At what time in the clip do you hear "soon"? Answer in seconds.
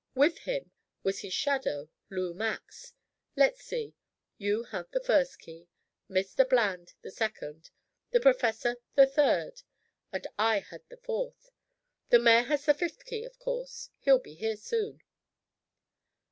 14.57-15.01